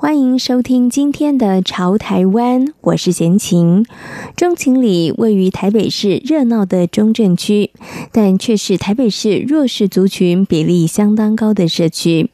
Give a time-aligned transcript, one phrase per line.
[0.00, 3.84] 欢迎收听今天的《潮台湾》，我是闲情。
[4.36, 7.72] 中情里位于台北市热闹的中正区，
[8.12, 12.30] 但却是台北市弱势族群比例相当高的社区。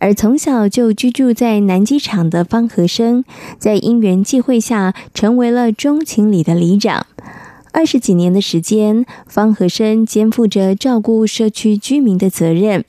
[0.00, 3.22] 而从小就居住在南机场的方和生，
[3.58, 7.06] 在因缘际会下，成为了中情里的里长。
[7.74, 12.84] 二十几年的时间，方和生肩负着照顾社区居民的责任。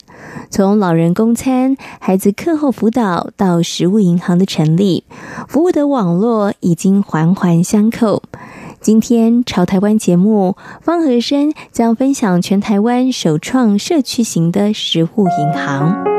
[0.48, 5.02] 从老人供餐、孩子课后辅导到食物银行的成立，
[5.48, 8.22] 服务的网络已经环环相扣。
[8.80, 16.15] 今天潮台湾节目，方和生将分享全台湾首创社区型的食物银行。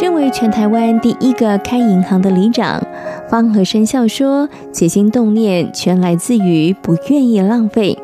[0.00, 2.80] 身为全台湾第一个开银行的里长，
[3.28, 7.98] 方和生笑说：“起心动念全来自于不愿意浪费。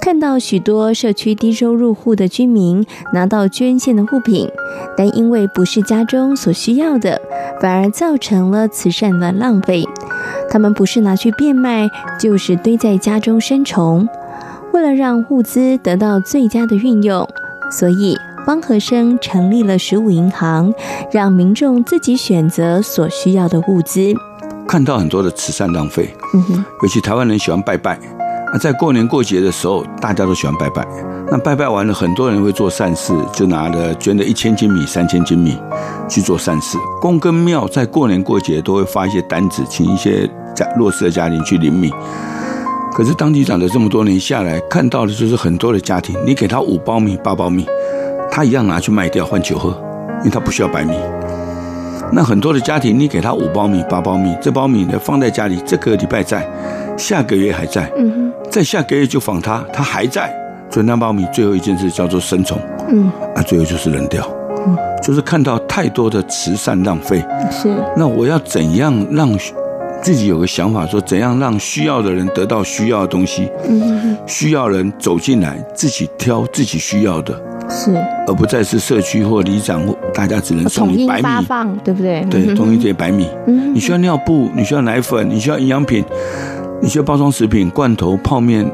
[0.00, 4.48] 看到许多社区低收入户的居民拿到捐献的物品，
[4.96, 7.20] 但因为不是家中所需要的，
[7.60, 9.84] 反而造成了慈善的浪费。
[10.48, 11.90] 他们不是拿去变卖，
[12.20, 14.08] 就是堆在家中生虫。
[14.72, 17.28] 为了让物资得到最佳的运用，
[17.72, 18.16] 所以。”
[18.46, 20.72] 方和生成立了食物银行，
[21.10, 24.14] 让民众自己选择所需要的物资。
[24.68, 27.98] 看到很多的慈善浪费，嗯哼，尤其台湾人喜欢拜拜。
[28.52, 30.86] 那在过年过节的时候，大家都喜欢拜拜。
[31.28, 35.58] 那拜拜完了，很多人会做善事，就拿了捐的一千斤米、三千斤米
[36.08, 36.78] 去做善事。
[37.00, 41.90] 公跟庙在过年过节都会发一些单子，请一些家弱势的家庭去领米。
[42.92, 47.66] 可是当局长的这么多年下来，看到的就是很多的家庭，你给他五包米、八包米。
[48.36, 49.70] 他一样拿去卖掉换酒喝，
[50.18, 50.92] 因为他不需要白米。
[52.12, 56.46] 那很多的家庭，你给他五包米、八包米，这包米呢放在家里，这个礼拜在，
[56.98, 60.30] 下个月还在，嗯哼，再下个月就访他，他还在，
[60.70, 62.58] 所以那包米最后一件事叫做生虫，
[62.90, 64.28] 嗯，啊，最后就是扔掉，
[64.66, 67.74] 嗯，就是看到太多的慈善浪费，是。
[67.96, 69.30] 那我要怎样让
[70.02, 77.34] 自己有个想法，说怎样让需要的人得到需要的东西，嗯哼，需要人走进来，自己挑自己需要的。
[77.68, 77.94] 是，
[78.26, 79.82] 而不再是社区或里长，
[80.14, 82.24] 大家只能送你白米，发放，对不对？
[82.30, 83.28] 对，统一这些白米。
[83.46, 86.04] 嗯，你需要尿布，你需要奶粉，你需要营养品，
[86.80, 88.64] 你需要包装食品、罐头、泡面、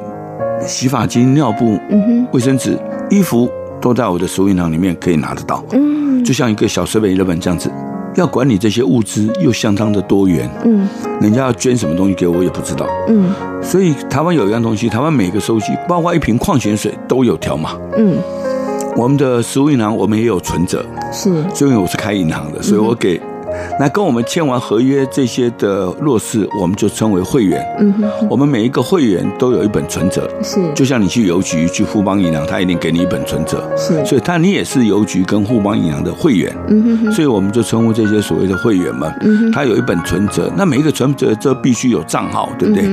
[0.66, 2.78] 洗发精、尿布、嗯哼，卫生纸、
[3.10, 3.48] 衣服，
[3.80, 5.64] 都在我的食物银行里面可以拿得到。
[5.72, 7.70] 嗯，就像一个小 7-Eleven 这样子，
[8.16, 10.48] 要管理这些物资又相当的多元。
[10.64, 10.86] 嗯，
[11.20, 12.86] 人家要捐什么东西给我也不知道。
[13.08, 13.32] 嗯，
[13.62, 17.70] 所以台湾有一样东西，台湾每个收集，包括一瓶矿泉水都有条码。
[17.96, 18.18] 嗯。
[18.96, 23.20] 我们的食物银行，我们也有存折，是，就因为我是开银行的，所以我给。
[23.78, 27.62] 那跟我们签完合约这些的弱势，我们就称为会员。
[27.80, 36.50] 嗯哼，我们每一个会员都有一本存折，是，就像你去邮局、去富邦银行，他一定给你一本存折，是，所以他你也是邮局跟富邦银行的会员。
[36.68, 39.12] 嗯哼，所以我们就称呼这些所谓的会员们。
[39.20, 42.88] 嗯哼，他有一本存折，那每一个存折都必须有账号，对不对？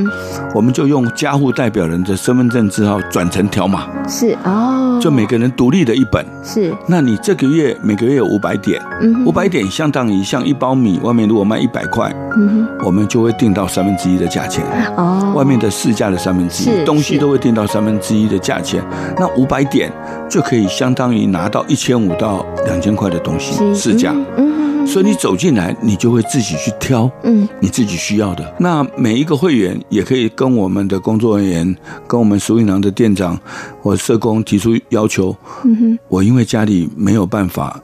[0.53, 6.25] 我们就用家户代表人的身份证字号转成条码，是哦，就每个人独立的一本。
[6.43, 10.39] 是，那你这个月每个月有五百点，嗯，五百点相当于像。
[10.49, 14.65] 一包米外面如果卖一百块，嗯，我们就会定到三分之一的价钱。
[14.97, 18.83] 哦，外面的市价的三分之一，东西都会定到三分之一的价钱。
[19.19, 19.91] 那五百点
[20.27, 24.11] 就可以相当于拿到一千五到两千块的东西市价。
[24.37, 24.58] 嗯，
[24.89, 28.55] 所以你走进来，你就会自己去挑，嗯，你自己需要的。
[28.59, 31.75] 那每一个会员也可以跟我们的工作人员、
[32.07, 33.39] 跟我们食物银行的店长
[33.81, 35.35] 或社工提出要求。
[35.63, 37.79] 嗯哼，我因为家里没有办法。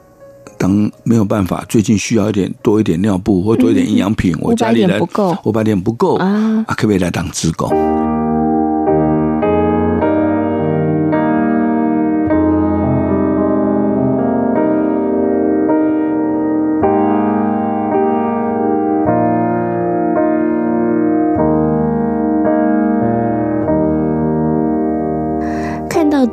[0.58, 7.68] 当没有办法，最近需要一点多一点尿布或多一点营养品，嗯、我家里人不够，五百点不够啊，可不可以来当职工？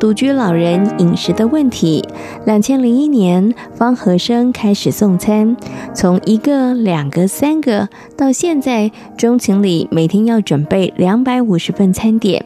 [0.04, 2.06] 独居老人饮食的问题，
[2.44, 5.56] 两千零一年方和生开始送餐，
[5.94, 12.44] 从一个、两个、三个，到现在钟情里每天要准备两百五十份餐点。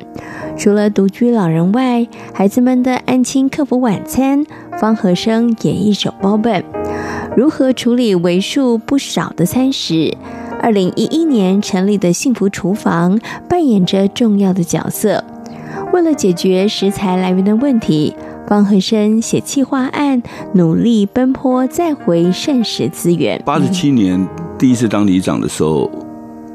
[0.56, 4.46] 除了独居老人外，孩子们的安亲课辅晚餐，
[4.78, 6.62] 方和生也一手包办。
[7.36, 10.16] 如何处理为数不少的餐食？
[10.62, 13.18] 二零一一年成立的幸福厨房
[13.48, 15.24] 扮演着重要的角色。
[15.92, 18.14] 为了解决食材来源的问题，
[18.46, 20.22] 方和生写企划案，
[20.54, 23.40] 努力奔波再回膳食资源。
[23.44, 24.26] 八十七年
[24.58, 25.90] 第一次当里长的时候，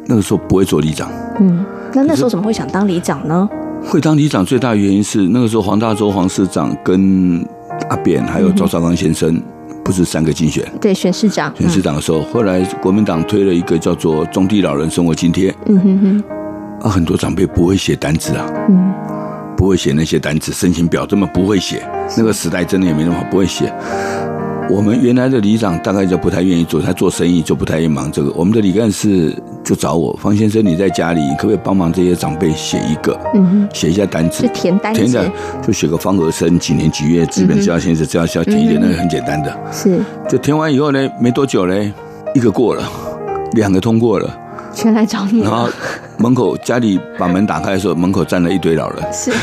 [0.05, 1.09] 那个时候不会做里长。
[1.39, 3.49] 嗯，那那时候怎么会想当里长呢？
[3.83, 7.45] 会当里长最大原因是那个时候黄大洲黄市长跟
[7.89, 9.41] 阿扁还有赵少康先生。
[9.83, 16.23] 不是三个竞选，对，选市长，选市长的时候，嗯、后来国民党推了一个叫做中地老人生活津贴，嗯哼哼，
[16.87, 18.93] 啊，很多长辈不会写单子啊，嗯，
[19.63, 21.81] 不会写那些单词，申请表根本不会写，
[22.17, 23.71] 那个时代真的也没那么好，不会写。
[24.69, 28.29] 我们原来的里长大概就不太愿意做，他做生意就不太愿意忙这个。
[28.33, 29.33] 我们的李干事
[29.63, 35.31] 就找我，方先生，你在家里可不可以帮忙这些长辈写一个，嗯，写一下单子，就填单子，填的
[35.65, 39.97] 就写个方和生几年几月，基本只要先生只要需要填一点，那个很简单的，是。
[40.27, 41.93] 就填完以后呢，没多久呢，
[42.35, 42.83] 一个过了，
[43.53, 44.37] 两个通过了，
[44.73, 45.39] 全来找你。
[45.39, 45.69] 然后
[46.17, 49.31] 门口家里把门打开的时候，门口站了一堆老人，是。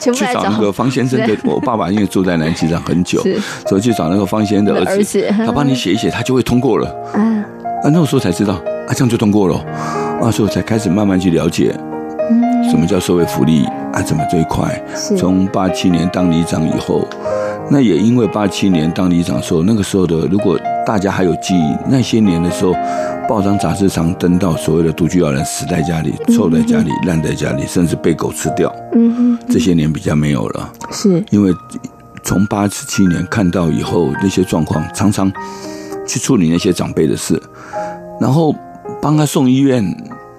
[0.00, 3.20] 去找那个方先生的，我爸爸因为住在南机场很久，
[3.66, 6.88] 所以去找那个方先生的儿子，他帮你写一写，他就会通过了。
[7.12, 7.20] 啊，
[7.82, 9.56] 啊，那个时候才知道，啊，这样就通过了。
[10.22, 11.74] 啊，所以我才开始慢慢去了解，
[12.70, 14.00] 什么叫社会福利啊？
[14.00, 14.80] 怎么这一块？
[15.16, 17.06] 从八七年当里长以后，
[17.68, 20.58] 那也因为八七年当里长的时候，那个时候的如果
[20.88, 22.72] 大家还有记忆，那些年的时候。
[23.28, 28.74] 报章杂志常登到所谓的独居老人死在家里、臭在家里、烂在家里，甚至被狗吃掉。
[28.94, 31.52] 嗯哼，这些年比较没有了，是因为
[32.24, 35.30] 从八十七年看到以后那些状况，常常
[36.06, 37.38] 去处理那些长辈的事，
[38.18, 38.54] 然后
[39.02, 39.84] 帮他送医院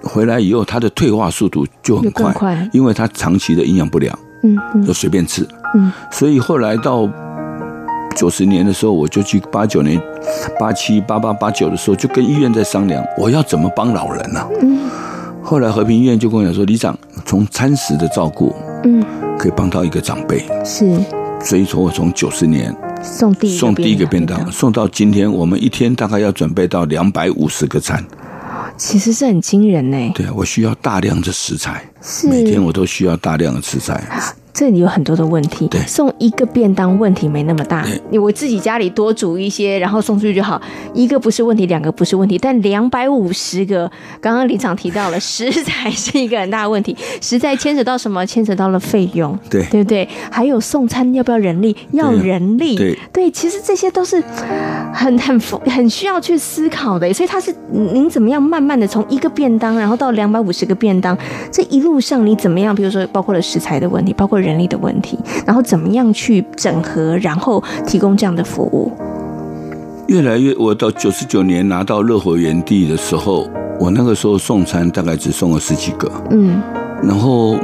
[0.01, 7.07] 回来以后，他的退化速度就很快，快因为他长期的营养不良，嗯嗯，就随便吃，嗯，所以后来到。
[8.15, 10.01] 九十年的时候，我就去八九年、
[10.59, 14.47] 八七、八八、八九的时候，就跟医院在商量，我要怎么帮老人呢、啊？
[14.61, 14.89] 嗯。
[15.41, 19.03] 后来和平医院就跟我讲说，李长从餐食的照顾，嗯，
[19.37, 20.43] 可以帮到一个长辈。
[20.63, 20.99] 是。
[21.41, 28.03] 所以说我从九十年送第送第一个便当，送到今天，我们一天大概要准备到两百五十个餐。
[28.77, 30.11] 其实是很惊人呢。
[30.13, 34.03] 对啊，我需要大量的食材，是每天我都需要大量的食材。
[34.59, 35.69] 这里有很多的问题。
[35.69, 40.61] 对，送一个便当问题没那么大，你我自己家里多煮一些，然后送出去就好。
[40.93, 43.89] 一个不是问题，两个不是问题，但两百五十个，
[44.19, 46.93] 刚刚李场提到了 食材是一个很大的问题。
[47.21, 48.25] 食材牵扯到什么？
[48.25, 50.05] 牵扯到了费用，对对不对？
[50.29, 51.73] 还有送餐要不要人力？
[51.91, 54.21] 要人力，对对，其实这些都是
[54.93, 57.13] 很很很需要去思考的。
[57.13, 61.17] 所以他是您怎么样慢慢的从一个便当，然后到两百五十个便当，
[61.49, 62.75] 这一路上你怎么样？
[62.75, 64.48] 比如说包括了食材的问题，包括人。
[64.49, 68.91] 人力的问题，然后怎么样去整合，然后提供这样的服务？
[70.07, 73.47] 越来越，我到九十九年拿到热火园地的时候，
[73.79, 76.59] 我那个时候送餐大概只送了十几个，嗯，
[77.03, 77.55] 然后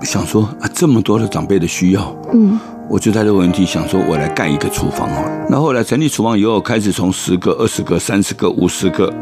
[0.00, 2.58] 想说啊，这么多的长辈的需要，嗯，
[2.88, 5.46] 我就在这个问题想说，我来盖一个厨房哦。
[5.50, 9.12] 那后来成立厨房以后，开始从十个、二十个、三十个、五十个。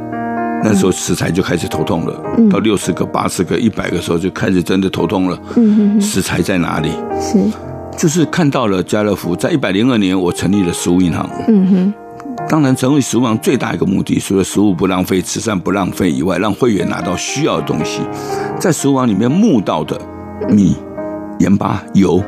[0.63, 5.39] 那时候食材就开始头痛了，嗯、到六十个、八十个、一百个时候就开始真的头痛了。
[5.57, 6.91] 嗯哼哼，食材在哪里？
[7.21, 7.39] 是，
[7.97, 11.29] 就是看到了家乐福，在一百零二年我成立了食物银行。
[11.47, 11.95] 嗯哼，
[12.49, 18.01] 当然成为食物银行最大一个目的，除了食物不浪费、慈善不浪费以外，让会员拿到需要的东西，
[18.59, 19.99] 在食物银行里面募到的
[20.49, 20.77] 米、
[21.39, 22.23] 盐巴、油，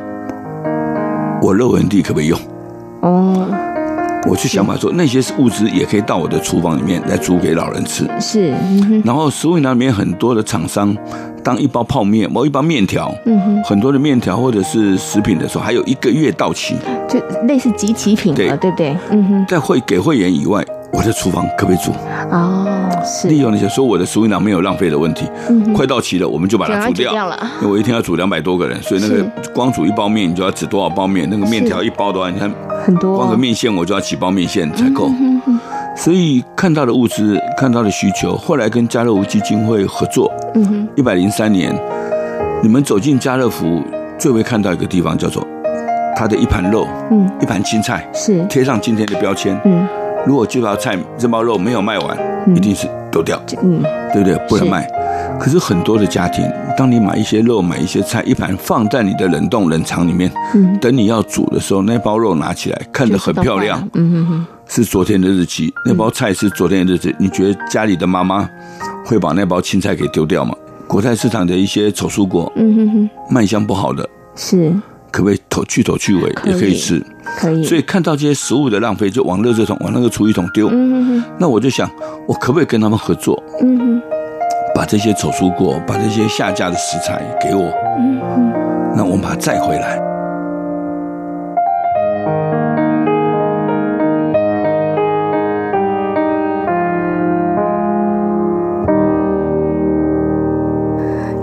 [1.41, 2.39] 我乐园地可不可以用？
[3.01, 3.70] 哦。
[4.27, 8.07] 我去想法说，那些物资也可以到我的厨房里面来煮给老人吃。
[8.19, 8.53] 是，
[9.03, 10.95] 然后食物里面很多的厂商，
[11.43, 16.75] 当一包泡面、某一包面条，嗯哼，很多的面条或者是食品的时候，还有一个月到期，
[17.09, 18.97] 就类似集齐品了，对，对不对？
[19.09, 20.63] 嗯哼，在会给会员以外，
[20.93, 21.91] 我在厨房可不可以煮？
[22.31, 23.27] 哦，是。
[23.27, 27.27] 利用那些说我的食物呢没有浪费的问题，嗯，快到期了，我们就把它煮掉。
[27.27, 27.37] 了。
[27.61, 31.27] 因为我一天要煮两百多个人，所以那个光煮一包面，你就要煮多少包面？
[31.31, 32.51] 那个面条一包的话，你看。
[32.83, 35.11] 很多，光个面线我就要几包面线才够，
[35.95, 40.87] 所以看到的物资，看到的需求，后来跟家乐福基金会合作，嗯哼。
[40.95, 41.71] 一百零三年，
[42.63, 43.83] 你们走进家乐福，
[44.17, 45.45] 最会看到一个地方叫做
[46.15, 48.43] 他的一盘肉，嗯，一盘青菜，是。
[48.45, 49.87] 贴上今天的标签，嗯，
[50.25, 52.17] 如果这包菜这包肉没有卖完，
[52.55, 53.81] 一定是丢掉，嗯，
[54.13, 54.35] 对不对？
[54.47, 54.87] 不能卖。
[55.39, 56.45] 可是很多的家庭，
[56.77, 68.47] 当你买一些肉、买一些菜，一盘放在你的冷冻冷藏里面，嗯，等你要煮的时候，那包肉拿起来看着很漂亮，嗯哼哼，是昨天的日期，那包菜是昨天的日子，你觉得家里的妈妈
[69.03, 70.55] 会把那包青菜给丢掉吗？
[70.87, 74.71] 国泰市场的一些丑蔬果，嗯哼哼，卖相不好的，是。
[75.11, 77.03] 可不可以头去头去尾也可以吃，
[77.37, 77.63] 可以。
[77.63, 80.69] 所以看到这些食物的浪费，就往垃圾桶、往那个厨余桶丢。
[80.71, 81.23] 嗯哼。
[81.37, 81.89] 那我就想，
[82.27, 83.41] 我可不可以跟他们合作？
[83.61, 84.01] 嗯哼。
[84.73, 87.71] 把这些走出过，把这些下架的食材给我。
[87.99, 88.53] 嗯哼。
[88.95, 90.10] 那我们把它再回来。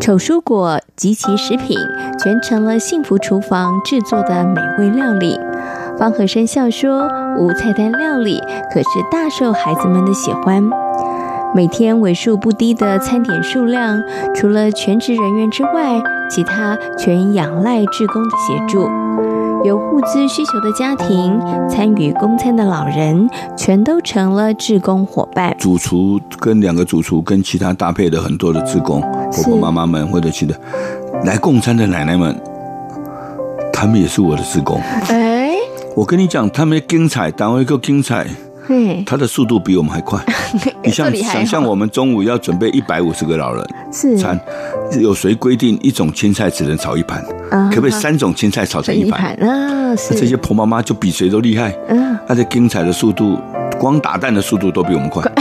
[0.08, 1.76] 手蔬果及其食品，
[2.18, 5.38] 全成了幸福厨房制作的美味料理。
[5.98, 10.64] 方和生笑说：“无菜单料理可是大受孩子们的喜欢。
[11.54, 14.02] 每天为数不低的餐点数量，
[14.34, 16.00] 除了全职人员之外，
[16.30, 18.88] 其他全仰赖志工的协助。”
[19.64, 21.38] 有物资需求的家庭，
[21.68, 25.54] 参与供餐的老人，全都成了志工伙伴。
[25.58, 29.00] 主厨跟两个主厨跟其他搭配的很多的志工
[29.32, 30.54] 婆婆妈妈们或者其他
[31.24, 32.40] 来供餐的奶奶们，
[33.72, 34.80] 他们也是我的志工。
[35.08, 35.56] 哎，
[35.96, 38.26] 我跟你讲，他们精彩，单位够精彩。
[39.04, 40.18] 他的速度比我们还快。
[40.82, 44.38] 你像想象我们中午要准备一百五十个老人是餐，
[45.00, 47.24] 有谁规定一种青菜只能炒一盘？
[47.70, 49.34] 可不可以三种青菜炒成一盘？
[49.40, 50.14] 啊，是。
[50.14, 51.74] 这些婆妈妈就比谁都厉害。
[51.88, 53.38] 嗯，他的精彩的速度，
[53.78, 55.22] 光打蛋的速度都比我们快。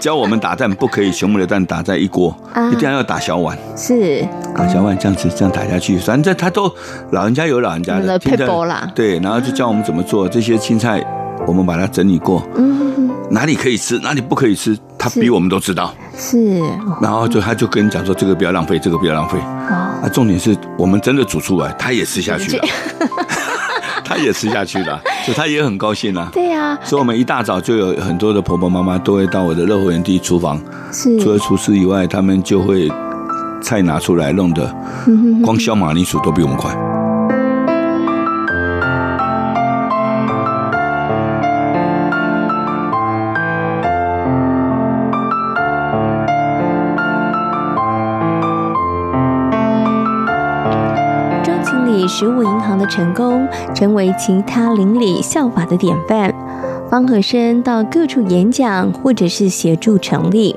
[0.00, 2.34] 教我们打蛋不可以全部的蛋打在一锅，
[2.72, 3.58] 一定要打小碗。
[3.76, 6.72] 是，打小碗这样子这样打下去，反正他都
[7.10, 8.90] 老人家有老人家的配方啦。
[8.94, 11.04] 对，然后就教我们怎么做这些青菜。
[11.46, 15.92] 我们把它整理过，嗯，哪里可以吃，哪里不可以吃，他比我们都知道。
[16.16, 16.60] 是，
[17.00, 19.38] 然后就他就跟你讲说，这个不要浪费，这个不要浪费。
[19.38, 22.64] 哦，啊，重点是我们真的煮出来，他也吃下去了，
[24.04, 26.28] 他也吃下去了，所以他也很高兴啊。
[26.32, 30.60] 对呀，所以我们一大早就有很多的婆婆妈妈都会到我的乐活园地厨房，
[30.92, 32.90] 是，除了厨师以外，他们就会
[33.62, 34.74] 菜拿出来弄的，
[35.42, 36.70] 光削马铃薯都比我们快。
[52.20, 56.30] 食物银行的成功，成为其他邻里效法的典范。
[56.90, 60.54] 方和生到各处演讲，或者是协助成立，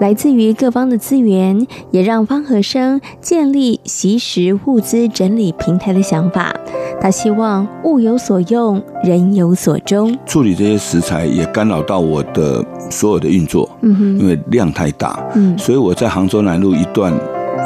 [0.00, 6.54] 来自于各方的资源，也让方和生建立习食物资整理平台的想法。
[7.00, 10.16] 他希望物有所用，人有所终。
[10.24, 17.12] 处理这些食材也干扰到我的所有的运作，嗯哼，因为量太大，嗯，所以我在杭州南路一段。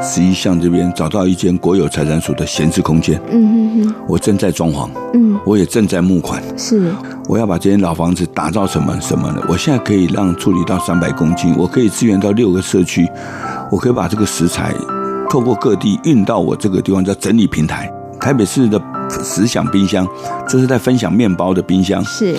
[0.02, 6.92] 十一巷这边找到一间国有财产署的闲置空间，嗯哼哼，我正在装潢，嗯，我也正在募款，是，
[7.28, 9.44] 我要把这间老房子打造成什么什么的？
[9.48, 13.08] 我现在可以让处理到三百公斤，我可以支援到六个社区，
[13.70, 14.72] 我可以把这个食材
[15.28, 17.92] 透过各地运到我这个地方叫整理平台。
[18.20, 18.80] 台北市的
[19.24, 20.06] 食享冰箱
[20.48, 22.36] 就是在分享面包的冰箱，是，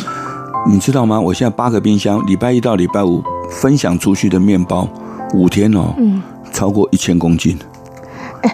[0.68, 1.20] 你知道吗？
[1.20, 4.88] 我现在八个冰箱，礼拜一到礼拜五分享出去的面包
[5.34, 6.22] 五天哦，嗯。
[6.60, 7.58] 超过一千公斤，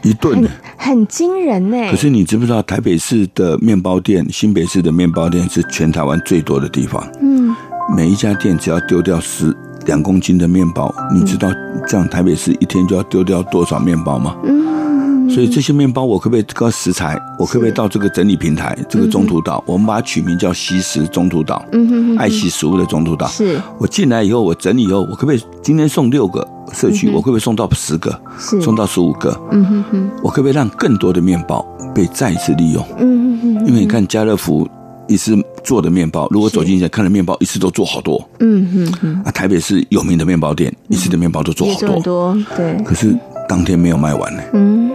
[0.04, 0.48] 一顿呢，
[0.78, 1.90] 很惊人呢。
[1.90, 7.04] 可是你知不知道，台北市的面包店、新北市的面包店是全台湾最多的地方？
[7.20, 7.56] 嗯，
[7.98, 9.52] 每一家店只要丢掉十
[9.88, 11.50] 两公斤的面包，你知道
[11.88, 14.36] 这样台北市一天就要丢掉多少面包吗？
[14.44, 15.28] 嗯。
[15.28, 23.26] 所以这些面包，我可不可以这个食材，我可不可以到这个整理平台，这个中途岛，我们把它取名叫惜食中途岛，嗯哼，爱惜食物的中途岛。
[23.26, 29.40] 是，我进来以后，我整理以后，我可不可以今天送六个社区，我可不可以送到十个，送到十五个？
[29.52, 32.86] 嗯哼哼，我可不可以让更多的面包被再一次利用？
[33.00, 34.68] 嗯哼哼，因为你看家乐福
[35.08, 38.24] 一次做的面包，如果走进去看了面包，一次都做好多。
[38.40, 42.76] 嗯哼哼，啊，台北市有名的面包店，一次的面包都做好多，多，对。
[42.84, 43.16] 可是
[43.48, 44.42] 当天没有卖完呢。
[44.54, 44.86] 嗯。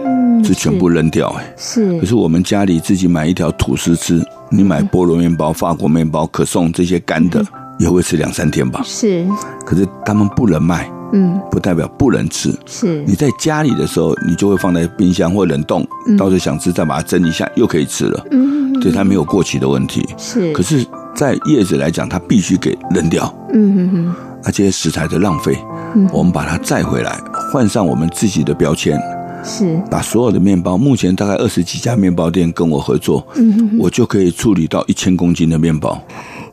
[0.43, 1.99] 是全部扔掉哎，是。
[1.99, 7.45] 可是我们家里自己买一条吐司吃，你买菠萝面包、法国面包可送这些干的，
[7.77, 8.81] 也会吃两三天吧？
[8.83, 9.23] 是。
[9.63, 12.53] 可是他们不能卖，嗯，不代表不能吃。
[12.65, 13.03] 是。
[13.05, 15.85] 你在家里的时候，你就会放在冰箱或冷冻，
[16.17, 18.25] 到时候想吃再把它蒸一下，又可以吃了。
[18.31, 20.07] 嗯，对，它没有过期的问题。
[20.17, 20.51] 是。
[20.53, 23.33] 可是，在叶子来讲，它必须给扔掉。
[23.53, 24.15] 嗯哼哼。
[24.43, 25.57] 而这些食材的浪费，
[25.95, 27.19] 嗯我们把它再回来，
[27.51, 28.99] 换上我们自己的标签。
[29.43, 35.99] 是把所有的面包，目前大概二十几家面包店跟我合作，嗯哼哼，我就可以处理到一千公斤的面包。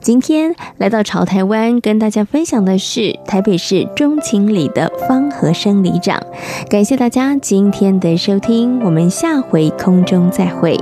[0.00, 6.23] 今天来到潮台湾，跟大家分享的是台北市中情里的方和生里长。
[6.71, 10.78] 感谢大家今天的收听，我们下回空中再会。